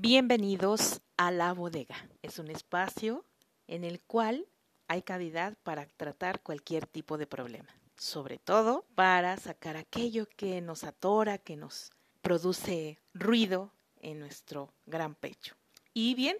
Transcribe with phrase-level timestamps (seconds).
[0.00, 1.96] Bienvenidos a La Bodega.
[2.22, 3.24] Es un espacio
[3.66, 4.46] en el cual
[4.86, 10.84] hay cavidad para tratar cualquier tipo de problema, sobre todo para sacar aquello que nos
[10.84, 11.90] atora, que nos
[12.22, 15.56] produce ruido en nuestro gran pecho.
[15.94, 16.36] Y bien,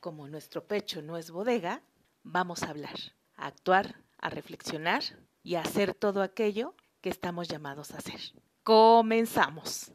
[0.00, 1.82] como nuestro pecho no es bodega,
[2.22, 2.96] vamos a hablar,
[3.36, 5.02] a actuar, a reflexionar
[5.42, 8.20] y a hacer todo aquello que estamos llamados a hacer.
[8.62, 9.92] Comenzamos.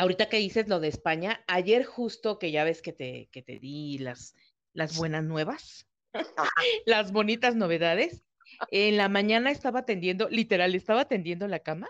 [0.00, 3.58] Ahorita que dices lo de España, ayer justo que ya ves que te, que te
[3.58, 4.34] di las,
[4.72, 5.86] las buenas nuevas,
[6.86, 8.24] las bonitas novedades,
[8.70, 11.86] en la mañana estaba atendiendo, literal, estaba atendiendo la cama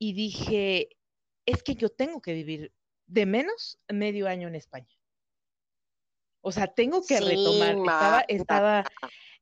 [0.00, 0.88] y dije,
[1.46, 2.72] es que yo tengo que vivir
[3.06, 4.98] de menos medio año en España.
[6.40, 7.76] O sea, tengo que retomar.
[7.76, 8.84] Estaba, estaba,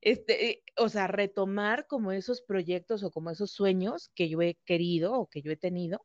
[0.02, 5.15] este, o sea, retomar como esos proyectos o como esos sueños que yo he querido
[5.15, 6.04] o que yo he tenido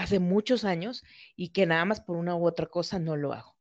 [0.00, 1.04] hace muchos años
[1.36, 3.56] y que nada más por una u otra cosa no lo hago.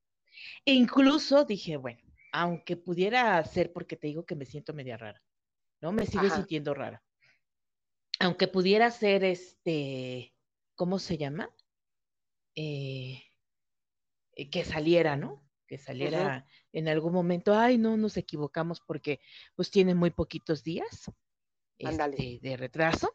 [0.65, 5.21] E incluso dije, bueno, aunque pudiera ser porque te digo que me siento media rara,
[5.81, 5.91] ¿no?
[5.91, 7.03] Me sigo sintiendo rara.
[8.19, 10.33] Aunque pudiera ser este,
[10.75, 11.49] ¿cómo se llama?
[12.55, 13.21] Eh,
[14.35, 15.43] eh, que saliera, ¿no?
[15.67, 19.19] Que saliera en algún momento, ay, no, nos equivocamos porque
[19.55, 21.11] pues tiene muy poquitos días
[21.77, 23.13] este, de retraso.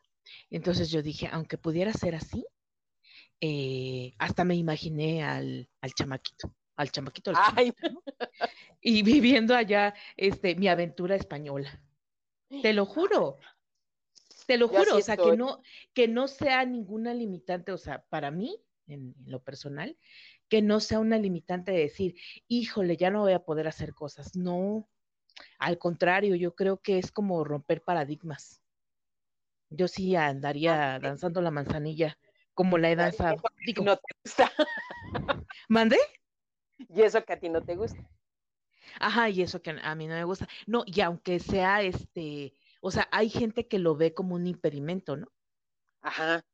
[0.51, 2.47] Entonces yo dije, aunque pudiera ser así,
[3.41, 7.33] eh, hasta me imaginé al, al chamaquito, al chamaquito,
[8.81, 11.83] y viviendo allá este, mi aventura española.
[12.63, 13.39] Te lo juro,
[14.47, 15.63] te lo juro, o sea, que no,
[15.95, 19.97] que no sea ninguna limitante, o sea, para mí, en, lo personal,
[20.49, 22.17] que no sea una limitante de decir,
[22.49, 24.35] híjole, ya no voy a poder hacer cosas.
[24.35, 24.89] No,
[25.59, 28.61] al contrario, yo creo que es como romper paradigmas.
[29.71, 32.19] Yo sí andaría danzando la manzanilla
[32.55, 33.43] como la he danzado.
[33.83, 34.53] No te gusta.
[35.69, 35.99] ¿Mande?
[36.79, 38.09] Y eso que a ti no te gusta.
[38.99, 40.49] Ajá, y eso que a mí no me gusta.
[40.67, 45.17] No, y aunque sea este, o sea, hay gente que lo ve como un impedimento,
[45.17, 45.31] ¿no?
[46.01, 46.45] Ajá.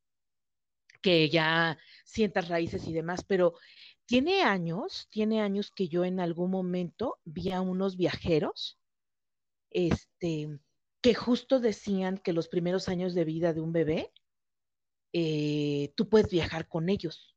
[1.01, 3.55] Que ya sientas raíces y demás, pero
[4.07, 8.79] tiene años, tiene años que yo en algún momento vi a unos viajeros,
[9.71, 10.59] este,
[11.01, 14.13] que justo decían que los primeros años de vida de un bebé
[15.19, 17.35] eh, tú puedes viajar con ellos.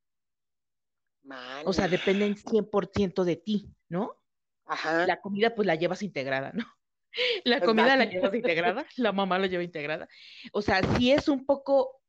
[1.64, 4.18] O sea, dependen 100% de ti, ¿no?
[4.66, 5.08] Ajá.
[5.08, 6.66] La comida pues la llevas integrada, ¿no?
[7.46, 10.10] La comida la llevas integrada, la mamá la lleva integrada.
[10.52, 12.02] O sea, sí es un poco,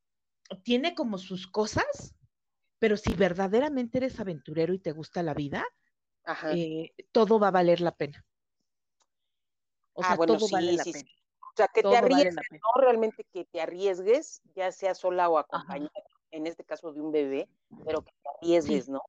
[0.64, 2.16] tiene como sus cosas,
[2.80, 5.64] pero si verdaderamente eres aventurero y te gusta la vida,
[6.52, 8.26] eh, todo va a valer la pena.
[9.92, 11.08] O ah, sea, todo vale la pena.
[11.50, 15.90] O sea, que te arriesgues, no realmente que te arriesgues, ya sea sola o acompañada,
[16.30, 17.48] en este caso de un bebé,
[17.84, 19.02] pero que te arriesgues, ¿no?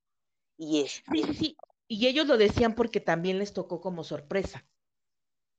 [0.58, 1.58] Y es, sí, sí, sí.
[1.88, 4.66] Y ellos lo decían porque también les tocó como sorpresa.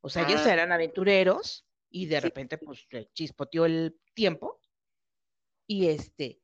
[0.01, 0.53] O sea, ellos ah.
[0.53, 4.61] eran aventureros y de repente, pues, chispoteó el tiempo.
[5.67, 6.41] Y este,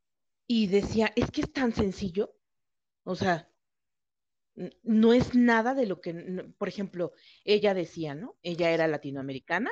[0.47, 2.35] y decía, es que es tan sencillo.
[3.03, 3.49] O sea,
[4.83, 6.13] no es nada de lo que,
[6.57, 7.13] por ejemplo,
[7.43, 8.37] ella decía, ¿no?
[8.41, 9.71] Ella era latinoamericana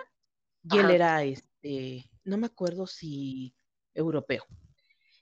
[0.72, 3.56] y él era, este, no me acuerdo si
[3.94, 4.46] europeo.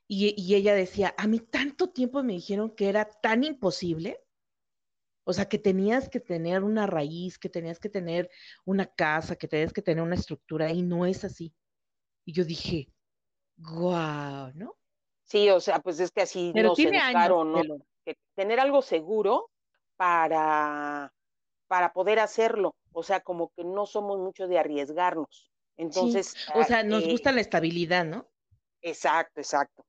[0.07, 4.21] Y, ella decía, a mí tanto tiempo me dijeron que era tan imposible,
[5.23, 8.29] o sea, que tenías que tener una raíz, que tenías que tener
[8.65, 11.55] una casa, que tenías que tener una estructura, y no es así.
[12.23, 12.93] Y yo dije,
[13.57, 14.75] guau, ¿no?
[15.23, 17.61] Sí, o sea, pues es que así Pero nos tiene educaron, ¿no?
[18.03, 19.49] Que tener algo seguro
[19.97, 21.11] para,
[21.67, 25.51] para poder hacerlo o sea, como que no somos mucho de arriesgarnos.
[25.77, 28.25] Entonces, o sea, nos eh, gusta la estabilidad, ¿no?
[28.81, 29.85] Exacto, exacto.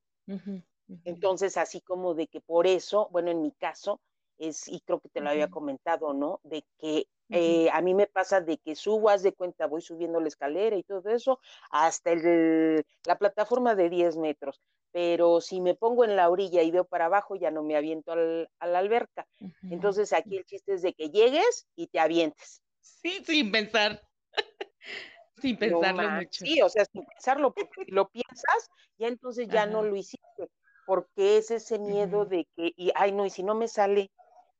[1.04, 4.00] Entonces, así como de que por eso, bueno, en mi caso,
[4.38, 6.40] es, y creo que te lo había comentado, ¿no?
[6.42, 10.20] De que eh, a mí me pasa de que subo, haz de cuenta, voy subiendo
[10.20, 11.38] la escalera y todo eso,
[11.70, 14.60] hasta el, la plataforma de 10 metros.
[14.90, 18.12] Pero si me pongo en la orilla y veo para abajo, ya no me aviento
[18.12, 19.26] al, a la alberca.
[19.62, 22.62] Entonces, aquí el chiste es de que llegues y te avientes.
[22.86, 24.02] Sí, sin pensar.
[25.40, 26.44] sin pensarlo mucho.
[26.44, 28.68] Sí, o sea, sin pensarlo, porque si lo piensas,
[28.98, 30.50] ya entonces ya no lo hiciste,
[30.86, 34.10] porque es ese miedo de que, y, ay, no, y si no me sale,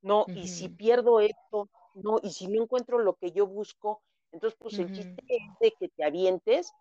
[0.02, 4.02] no, y si pierdo esto, no, y si no encuentro lo que yo busco,
[4.32, 6.72] entonces pues el chiste es de que te avientes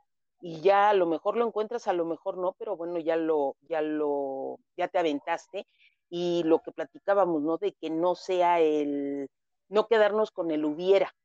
[0.42, 3.56] y ya a lo mejor lo encuentras, a lo mejor no, pero bueno, ya lo,
[3.62, 5.66] ya lo, ya te aventaste.
[6.10, 7.58] Y lo que platicábamos, ¿no?
[7.58, 9.28] De que no sea el,
[9.70, 11.16] no quedarnos con el hubiera,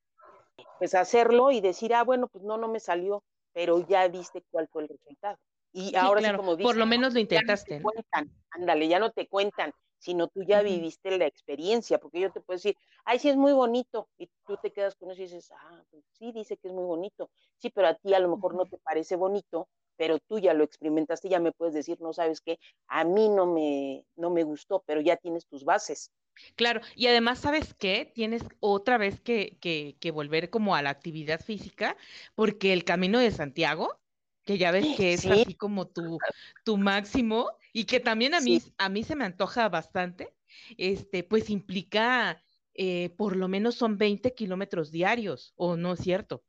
[0.78, 3.22] pues hacerlo y decir, ah, bueno, pues no, no me salió,
[3.52, 5.38] pero ya viste cuál fue el resultado.
[5.72, 7.74] Y ahora sí, como por lo menos lo intentaste.
[7.74, 11.98] Ya no te cuentan, ándale, ya no te cuentan, sino tú ya viviste la experiencia,
[11.98, 12.74] porque yo te puedo decir,
[13.04, 16.04] ay, sí es muy bonito, y tú te quedas con eso y dices, ah, pues
[16.12, 18.78] sí, dice que es muy bonito, sí, pero a ti a lo mejor no te
[18.78, 22.58] parece bonito, pero tú ya lo experimentaste, ya me puedes decir, no sabes qué,
[22.88, 26.10] a mí no me, no me gustó, pero ya tienes tus bases.
[26.56, 28.10] Claro, y además, ¿sabes qué?
[28.14, 31.96] Tienes otra vez que, que, que volver como a la actividad física,
[32.34, 34.00] porque el camino de Santiago,
[34.44, 36.18] que ya ves que es así como tu,
[36.64, 40.34] tu máximo y que también a mí, a mí se me antoja bastante,
[40.76, 42.42] este, pues implica,
[42.74, 46.42] eh, por lo menos son 20 kilómetros diarios, ¿o no es cierto?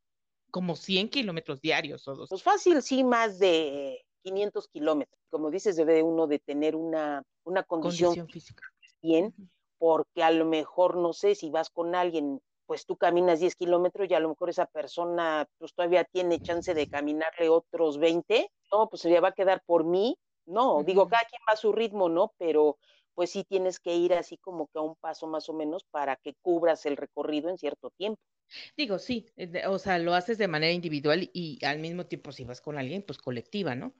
[0.50, 2.28] Como 100 kilómetros diarios o dos.
[2.28, 5.20] Pues fácil, sí, más de 500 kilómetros.
[5.30, 8.62] Como dices, debe uno de tener una, una condición, física
[9.02, 9.34] bien,
[9.82, 14.08] porque a lo mejor, no sé, si vas con alguien pues tú caminas 10 kilómetros
[14.08, 18.88] y a lo mejor esa persona pues todavía tiene chance de caminarle otros 20, no,
[18.88, 22.08] pues ya va a quedar por mí, no, digo, cada quien va a su ritmo,
[22.08, 22.32] ¿no?
[22.38, 22.78] Pero
[23.14, 26.14] pues sí tienes que ir así como que a un paso más o menos para
[26.14, 28.22] que cubras el recorrido en cierto tiempo.
[28.76, 32.44] Digo, sí, eh, o sea, lo haces de manera individual y al mismo tiempo si
[32.44, 33.92] vas con alguien, pues colectiva, ¿no?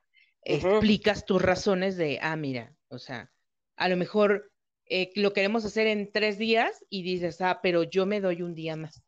[0.44, 3.32] Explicas tus razones de, ah, mira, o sea,
[3.74, 4.51] a lo mejor
[4.86, 8.54] eh, lo queremos hacer en tres días y dices, ah, pero yo me doy un
[8.54, 9.02] día más.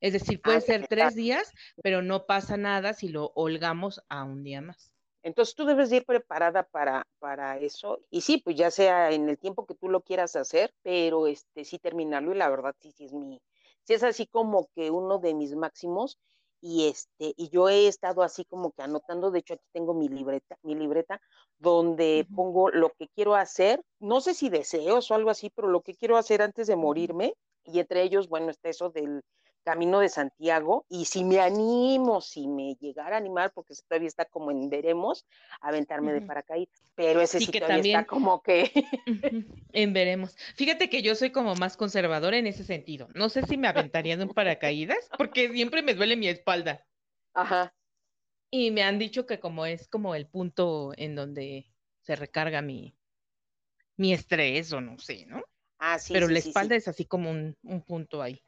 [0.00, 1.52] Es decir, puede ah, ser tres días,
[1.82, 4.92] pero no pasa nada si lo holgamos a un día más.
[5.22, 8.00] Entonces tú debes ir preparada para, para eso.
[8.10, 11.64] Y sí, pues ya sea en el tiempo que tú lo quieras hacer, pero este
[11.64, 13.42] sí terminarlo y la verdad sí, sí es mi,
[13.84, 16.18] sí es así como que uno de mis máximos
[16.60, 20.08] y este y yo he estado así como que anotando de hecho aquí tengo mi
[20.08, 21.20] libreta mi libreta
[21.58, 25.80] donde pongo lo que quiero hacer no sé si deseos o algo así pero lo
[25.80, 27.34] que quiero hacer antes de morirme
[27.64, 29.22] y entre ellos bueno está eso del
[29.64, 34.24] Camino de Santiago y si me animo, si me llegara a animar, porque todavía está
[34.24, 35.26] como en veremos,
[35.60, 38.70] aventarme de paracaídas, pero ese sí, que también está como que...
[39.72, 40.36] en veremos.
[40.56, 43.08] Fíjate que yo soy como más conservadora en ese sentido.
[43.14, 46.84] No sé si me aventaría de un paracaídas, porque siempre me duele mi espalda.
[47.34, 47.74] Ajá.
[48.50, 51.70] Y me han dicho que como es como el punto en donde
[52.00, 52.96] se recarga mi,
[53.96, 55.42] mi estrés o no sé, ¿no?
[55.78, 56.12] Ah, sí.
[56.12, 58.42] Pero la espalda es así como un, un punto ahí.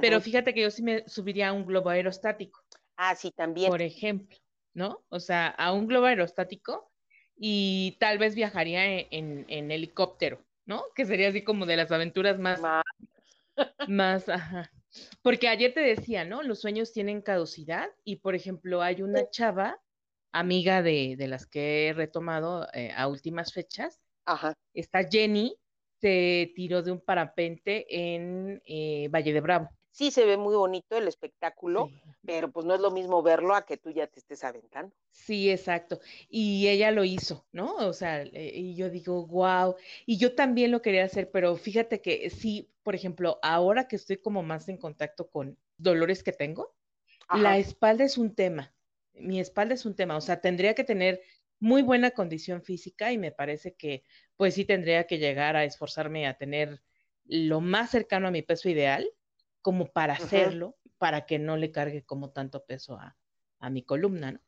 [0.00, 2.62] Pero fíjate que yo sí me subiría a un globo aerostático.
[2.96, 3.70] Ah, sí, también.
[3.70, 4.36] Por ejemplo,
[4.74, 5.02] ¿no?
[5.08, 6.90] O sea, a un globo aerostático
[7.36, 10.84] y tal vez viajaría e, en, helicóptero, ¿no?
[10.94, 12.60] Que sería así como de las aventuras más,
[13.88, 14.70] más, ajá.
[15.22, 16.42] Porque ayer te decía, ¿no?
[16.42, 19.80] Los sueños tienen caducidad y, por ejemplo, hay una chava,
[20.32, 24.54] amiga de, las que he retomado eh, a últimas fechas, Ajá.
[24.74, 25.56] está Jenny,
[26.00, 29.68] se tiró de un parapente en eh, Valle de Bravo.
[29.92, 31.90] Sí, se ve muy bonito el espectáculo,
[32.24, 34.94] pero pues no es lo mismo verlo a que tú ya te estés aventando.
[35.10, 36.00] Sí, exacto.
[36.28, 37.74] Y ella lo hizo, ¿no?
[37.76, 39.74] O sea, eh, y yo digo, wow.
[40.06, 44.18] Y yo también lo quería hacer, pero fíjate que sí, por ejemplo, ahora que estoy
[44.18, 46.74] como más en contacto con dolores que tengo,
[47.34, 48.72] la espalda es un tema.
[49.12, 50.16] Mi espalda es un tema.
[50.16, 51.20] O sea, tendría que tener
[51.60, 54.02] muy buena condición física y me parece que
[54.36, 56.82] pues sí tendría que llegar a esforzarme a tener
[57.26, 59.08] lo más cercano a mi peso ideal
[59.62, 63.16] como para hacerlo, para que no le cargue como tanto peso a,
[63.70, 64.40] mi columna, ¿no?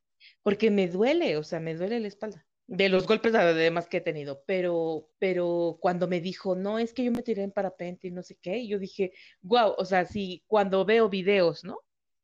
[0.42, 4.00] Porque me duele, o sea, me duele la espalda de los golpes además que he
[4.00, 8.10] tenido, pero, pero cuando me dijo, no, es que yo me tiré en parapente y
[8.10, 11.80] no sé qué, yo dije, wow, o sea, sí, cuando veo videos, ¿no?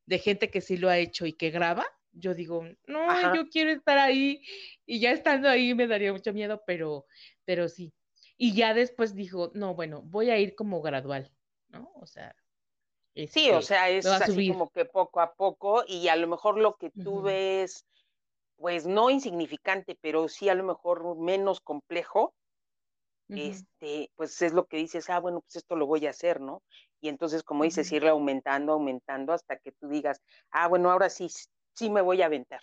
[0.07, 3.71] De gente que sí lo ha hecho y que graba, yo digo, no, yo quiero
[3.71, 4.41] estar ahí
[4.85, 7.05] y ya estando ahí me daría mucho miedo, pero,
[7.45, 7.93] pero sí.
[8.37, 11.31] Y ya después dijo, no, bueno, voy a ir como gradual,
[11.69, 11.91] ¿no?
[11.95, 12.35] O sea.
[13.13, 16.57] sí, o este, sea, es así como que poco a poco y a lo mejor
[16.57, 17.85] lo que tú ves,
[18.55, 22.33] pues no insignificante, pero sí a lo mejor menos complejo,
[23.29, 26.63] este, pues es lo que dices, ah, bueno, pues esto lo voy a hacer, ¿no?
[26.99, 31.27] Y entonces, como dices, irle aumentando, aumentando hasta que tú digas, ah, bueno, ahora sí
[31.79, 32.59] sí me voy a aventar,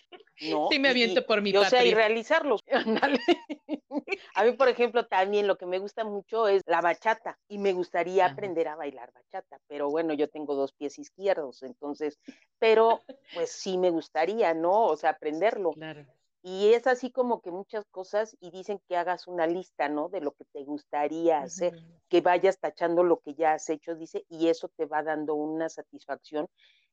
[0.50, 0.68] ¿no?
[0.70, 2.60] Sí me aviento por mi O sea, y realizarlos.
[4.34, 7.72] a mí, por ejemplo, también lo que me gusta mucho es la bachata y me
[7.72, 12.18] gustaría aprender a bailar bachata, pero bueno, yo tengo dos pies izquierdos, entonces,
[12.58, 13.00] pero
[13.34, 14.84] pues sí me gustaría, ¿no?
[14.84, 15.70] O sea, aprenderlo.
[15.70, 16.04] Claro.
[16.42, 20.08] Y es así como que muchas cosas y dicen que hagas una lista, ¿no?
[20.08, 21.74] De lo que te gustaría hacer,
[22.08, 25.68] que vayas tachando lo que ya has hecho, dice, y eso te va dando una
[25.68, 26.46] satisfacción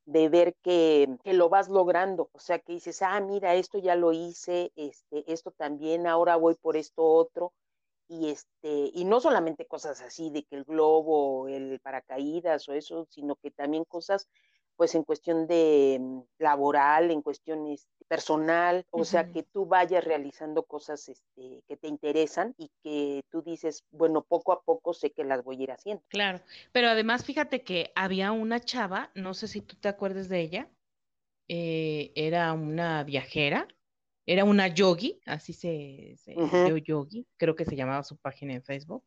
[0.05, 4.11] de ver que, lo vas logrando, o sea, que dices, ah, mira, esto ya lo
[4.11, 7.53] hice, este, esto también, ahora voy por esto otro,
[8.07, 13.05] y este, y no solamente cosas así de que el globo, el paracaídas o eso,
[13.09, 14.27] sino que también cosas
[14.75, 20.63] pues en cuestión de mm, laboral, en cuestiones personal, o sea, que tú vayas realizando
[20.63, 25.23] cosas este, que te interesan y que tú dices, bueno, poco a poco sé que
[25.23, 26.03] las voy a ir haciendo.
[26.09, 30.41] Claro, pero además fíjate que había una chava, no sé si tú te acuerdas de
[30.41, 30.69] ella,
[31.47, 33.67] eh, era una viajera,
[34.25, 36.35] era una yogi, así se, se
[36.81, 39.03] yogi, creo que se llamaba su página en Facebook,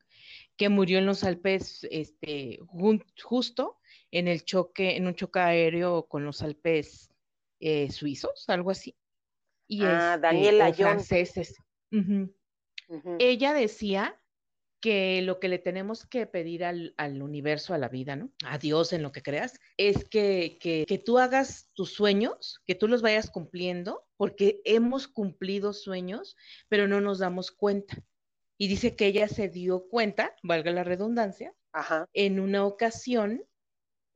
[0.57, 2.59] que murió en los Alpes, este,
[3.23, 3.79] justo
[4.11, 7.11] en el choque, en un choque aéreo con los Alpes
[7.61, 8.97] eh, suizos, algo así.
[9.69, 11.57] Y ah, este, Daniela franceses.
[13.19, 14.21] Ella decía
[14.81, 18.31] que lo que le tenemos que pedir al, universo, a la vida, ¿no?
[18.45, 22.87] A Dios en lo que creas, es que, que, tú hagas tus sueños, que tú
[22.87, 26.37] los vayas cumpliendo, porque hemos cumplido sueños,
[26.69, 27.97] pero no nos damos cuenta.
[28.59, 31.53] Y dice que ella se dio cuenta, valga la redundancia,
[32.13, 33.45] en una ocasión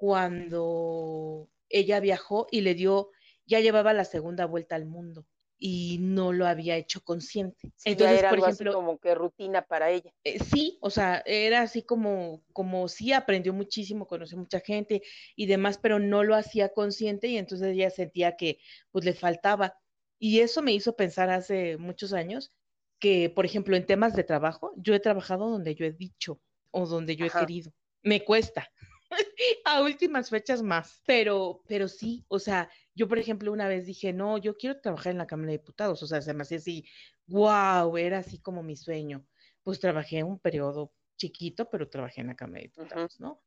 [0.00, 3.10] cuando ella viajó y le dio,
[3.44, 5.26] ya llevaba la segunda vuelta al mundo
[5.58, 7.70] y no lo había hecho consciente.
[7.84, 10.10] Entonces, por ejemplo, como que rutina para ella.
[10.24, 15.02] Eh, sí, o sea, era así como, como sí aprendió muchísimo, conoció mucha gente
[15.36, 18.58] y demás, pero no lo hacía consciente y entonces ella sentía que
[18.92, 19.74] pues le faltaba.
[20.18, 22.54] Y eso me hizo pensar hace muchos años
[22.98, 26.40] que, por ejemplo, en temas de trabajo, yo he trabajado donde yo he dicho
[26.70, 27.70] o donde yo he querido.
[28.02, 28.66] Me cuesta,
[29.64, 34.12] a últimas fechas más, pero, pero sí, o sea, yo por ejemplo una vez dije,
[34.12, 36.84] no, yo quiero trabajar en la Cámara de Diputados, o sea, se me hacía así,
[37.26, 39.26] wow, era así como mi sueño.
[39.62, 43.42] Pues trabajé un periodo chiquito, pero trabajé en la Cámara de Diputados, ¿no?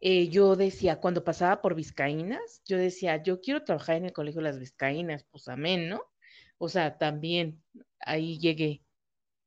[0.00, 4.40] Eh, yo decía, cuando pasaba por Vizcaínas, yo decía, yo quiero trabajar en el Colegio
[4.40, 6.02] de las Vizcaínas, pues amén, ¿no?
[6.58, 7.62] O sea, también
[8.00, 8.82] ahí llegué.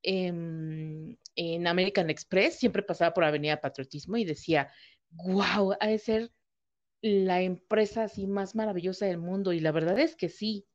[0.04, 4.72] Em, en American Express siempre pasaba por Avenida Patriotismo y decía,
[5.12, 6.32] wow, ha de ser
[7.02, 9.54] la empresa así más maravillosa del mundo.
[9.54, 10.68] Y la verdad es que sí,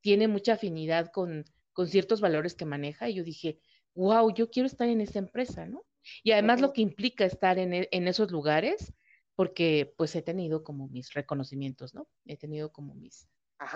[0.00, 3.08] tiene mucha afinidad con, con ciertos valores que maneja.
[3.08, 3.60] Y yo dije,
[3.94, 5.84] wow, yo quiero estar en esa empresa, ¿no?
[6.22, 8.94] Y además lo que implica estar en, e, en, esos lugares,
[9.34, 12.08] porque pues he tenido como mis reconocimientos, ¿no?
[12.24, 13.28] He tenido como mis,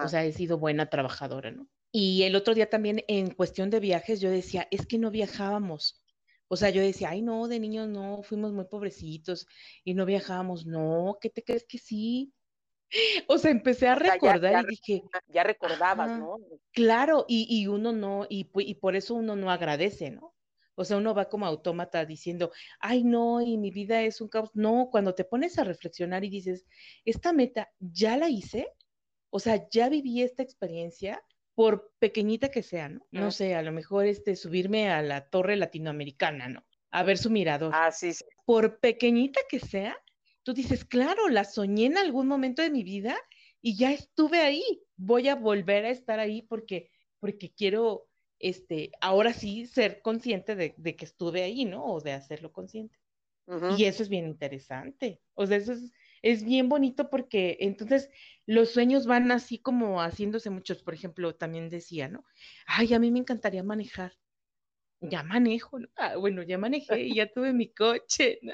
[0.02, 1.68] o sea, he sido buena trabajadora, ¿no?
[1.92, 5.99] Y el otro día también en cuestión de viajes, yo decía, es que no viajábamos.
[6.52, 9.46] O sea, yo decía, ay, no, de niños no, fuimos muy pobrecitos
[9.84, 10.66] y no viajábamos.
[10.66, 12.32] No, ¿qué te crees que sí?
[13.28, 15.04] O sea, empecé a recordar y dije.
[15.28, 16.38] Ya recordabas, ¿no?
[16.72, 20.34] Claro, y, uno no, y, y por eso uno no agradece, ¿no?
[20.74, 24.50] O sea, uno va como autómata diciendo, ay, no, y mi vida es un caos.
[24.54, 26.66] No, cuando te pones a reflexionar y dices,
[27.04, 28.66] esta meta ya la hice,
[29.30, 31.22] o sea, ya viví esta experiencia,
[31.60, 33.06] por pequeñita que sea, ¿no?
[33.10, 36.64] No sé, a lo mejor este, subirme a la torre latinoamericana, ¿no?
[36.90, 37.72] A ver su mirador.
[37.74, 38.24] Ah, sí, sí.
[38.46, 39.94] Por pequeñita que sea,
[40.42, 43.14] tú dices, claro, la soñé en algún momento de mi vida
[43.60, 44.64] y ya estuve ahí.
[44.96, 50.96] Voy a volver a estar ahí porque, porque quiero, este, ahora sí ser consciente de,
[50.96, 51.84] que estuve ahí, ¿no?
[51.84, 52.98] O de hacerlo consciente.
[53.76, 55.20] Y eso es bien interesante.
[55.34, 58.10] O sea, eso es, es bien bonito porque entonces
[58.46, 60.82] los sueños van así como haciéndose muchos.
[60.82, 62.24] Por ejemplo, también decía, ¿no?
[62.66, 64.12] Ay, a mí me encantaría manejar.
[65.00, 65.88] Ya manejo, ¿no?
[65.96, 68.52] Ah, bueno, ya manejé y ya tuve mi coche, ¿no?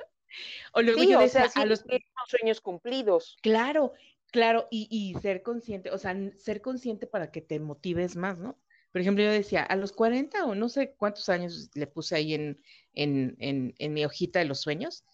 [0.73, 1.85] O luego yo decía, a los
[2.29, 3.37] sueños cumplidos.
[3.43, 3.95] Claro,
[4.31, 8.59] claro, y, y ser consciente, o sea, ser consciente para que te motives más, ¿no?
[8.93, 12.35] Por ejemplo, yo decía, a los 40 o no sé cuántos años le puse ahí
[12.35, 12.61] en,
[12.95, 15.05] en, en, en mi hojita de los sueños,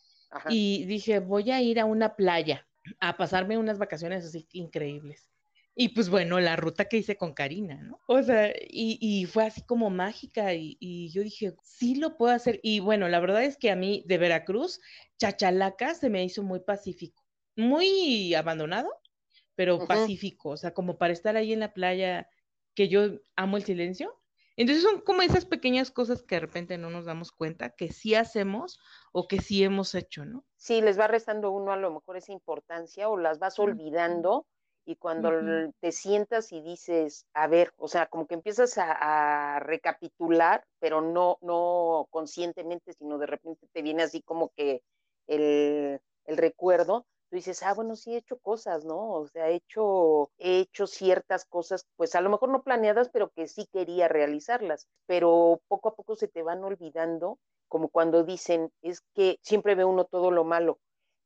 [0.48, 2.66] y dije, voy a ir a una playa
[3.00, 5.32] a pasarme unas vacaciones así increíbles.
[5.74, 7.98] Y pues bueno, la ruta que hice con Karina, ¿no?
[8.06, 12.60] O sea, y, fue así como mágica y, yo dije, sí lo puedo hacer.
[12.62, 14.80] Y bueno, la verdad es que a mí de Veracruz,
[15.18, 17.24] Chachalaca se me hizo muy pacífico,
[17.56, 18.90] muy abandonado,
[19.54, 22.28] pero pacífico, o sea, como para estar ahí en la playa,
[22.74, 24.21] que yo amo el silencio,
[24.56, 28.14] entonces son como esas pequeñas cosas que de repente no nos damos cuenta que sí
[28.14, 28.78] hacemos
[29.12, 30.44] o que sí hemos hecho, ¿no?
[30.56, 34.46] Sí, les va restando uno a lo mejor esa importancia o las vas olvidando
[34.84, 35.30] y cuando
[35.80, 41.38] te sientas y dices, a ver, o sea, como que empiezas a, recapitular, pero no,
[41.40, 44.82] no conscientemente, sino de repente te viene así como que
[45.28, 49.14] el, el recuerdo, tú dices, ah, bueno, sí he hecho cosas, ¿no?
[49.14, 53.30] O sea, he hecho, he hecho ciertas cosas, pues a lo mejor no planeadas, pero
[53.30, 58.70] que sí quería realizarlas, pero poco a poco se te van olvidando, como cuando dicen,
[58.82, 60.78] es que siempre ve uno todo lo malo,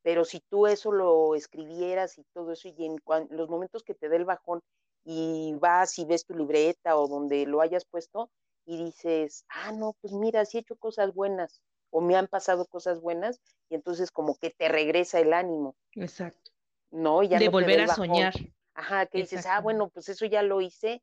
[0.02, 2.98] pero si tú eso lo escribieras y todo eso, y en
[3.30, 4.60] los momentos que te dé el bajón
[5.04, 8.30] y vas y ves tu libreta o donde lo hayas puesto
[8.64, 12.66] y dices, ah, no, pues mira, sí he hecho cosas buenas, o me han pasado
[12.66, 15.76] cosas buenas y entonces como que te regresa el ánimo.
[15.94, 16.52] Exacto.
[16.90, 17.22] ¿no?
[17.22, 18.34] Ya de volver a soñar.
[18.74, 21.02] Ajá, que dices, ah, bueno, pues eso ya lo hice,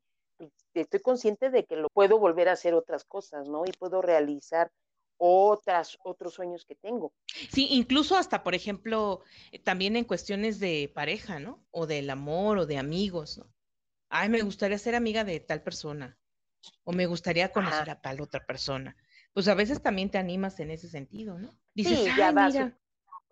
[0.74, 3.64] estoy consciente de que lo puedo volver a hacer otras cosas, ¿no?
[3.66, 4.70] Y puedo realizar
[5.16, 7.12] otras, otros sueños que tengo.
[7.26, 11.64] Sí, incluso hasta, por ejemplo, eh, también en cuestiones de pareja, ¿no?
[11.72, 13.52] O del amor o de amigos, ¿no?
[14.08, 16.16] Ay, me gustaría ser amiga de tal persona
[16.84, 18.96] o me gustaría conocer a tal otra persona.
[19.34, 21.50] Pues a veces también te animas en ese sentido, ¿no?
[21.74, 22.54] Dices, sí, ya vas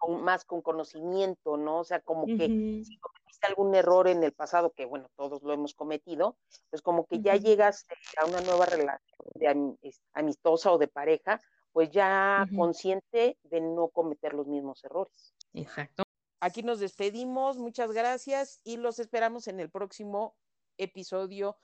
[0.09, 1.79] más con conocimiento, ¿no?
[1.79, 2.47] O sea, como que
[2.85, 6.37] si cometiste algún error en el pasado, que bueno, todos lo hemos cometido,
[6.71, 7.87] pues como que ya llegas
[8.21, 8.99] a una nueva relación
[9.35, 11.41] de amistosa o de pareja,
[11.73, 15.35] pues ya consciente de no cometer los mismos errores.
[15.55, 16.03] Exacto.
[16.41, 20.35] Aquí nos despedimos, muchas gracias y los esperamos en el próximo
[20.79, 21.57] episodio.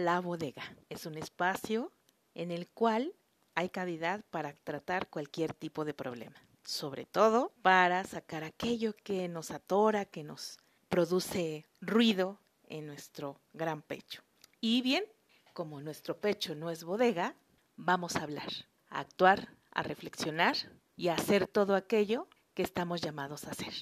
[0.00, 1.92] La bodega es un espacio
[2.32, 3.12] en el cual
[3.54, 9.50] hay cavidad para tratar cualquier tipo de problema, sobre todo para sacar aquello que nos
[9.50, 10.56] atora, que nos
[10.88, 14.22] produce ruido en nuestro gran pecho.
[14.58, 15.04] Y bien,
[15.52, 17.36] como nuestro pecho no es bodega,
[17.76, 18.48] vamos a hablar,
[18.88, 20.56] a actuar, a reflexionar
[20.96, 23.74] y a hacer todo aquello que estamos llamados a hacer.